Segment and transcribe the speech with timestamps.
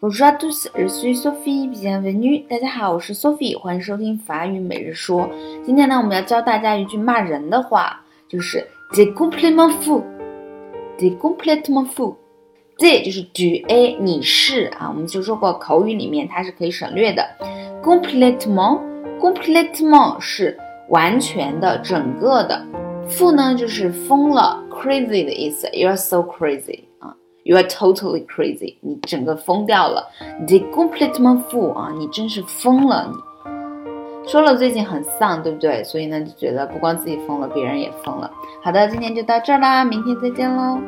[0.00, 1.66] Bonjour à tous, je suis Sophie.
[1.66, 2.46] Bienvenue.
[2.46, 5.28] 大家好，我是 Sophie，欢迎收听法语每日说。
[5.66, 10.04] 今天呢，我们要教大家一句骂人的话，就是 “de complètement fou”。
[11.00, 17.28] de complètement fou，de 就是 du a 你是啊，我们就说过口语里面它是可以省略的。
[17.82, 20.56] complètement，complètement 是
[20.90, 22.64] 完全的、整个的。
[23.08, 25.68] fou 呢就是疯了、crazy 的意思。
[25.72, 27.16] You are so crazy 啊。
[27.48, 30.06] You are totally crazy，你整个疯掉了。
[30.46, 33.10] The complete man fool 啊，你真是疯了。
[34.22, 35.82] 你说了最近很丧，对不对？
[35.82, 38.30] 所以呢，就觉得不光自己疯了，别人也疯了。
[38.62, 40.78] 好的，今天就到这儿啦，明天再见喽。